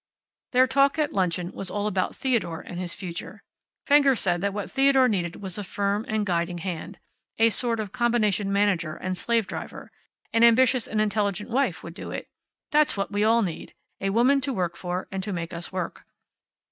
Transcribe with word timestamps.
Their 0.53 0.65
talk 0.65 0.97
at 0.97 1.13
luncheon 1.13 1.51
was 1.51 1.69
all 1.69 1.85
about 1.85 2.15
Theodore 2.15 2.59
and 2.61 2.79
his 2.79 2.91
future. 2.95 3.43
Fenger 3.85 4.15
said 4.15 4.41
that 4.41 4.51
what 4.51 4.71
Theodore 4.71 5.07
needed 5.07 5.43
was 5.43 5.59
a 5.59 5.63
firm 5.63 6.05
and 6.07 6.25
guiding 6.25 6.57
hand. 6.57 6.97
"A 7.37 7.51
sort 7.51 7.79
of 7.79 7.91
combination 7.91 8.51
manager 8.51 8.95
and 8.95 9.15
slave 9.15 9.45
driver. 9.45 9.91
An 10.33 10.43
ambitious 10.43 10.87
and 10.87 10.99
intelligent 10.99 11.51
wife 11.51 11.83
would 11.83 11.93
do 11.93 12.09
it. 12.09 12.27
That's 12.71 12.97
what 12.97 13.11
we 13.11 13.23
all 13.23 13.43
need. 13.43 13.75
A 13.99 14.09
woman 14.09 14.41
to 14.41 14.51
work 14.51 14.75
for, 14.75 15.07
and 15.11 15.21
to 15.21 15.31
make 15.31 15.53
us 15.53 15.71
work." 15.71 16.03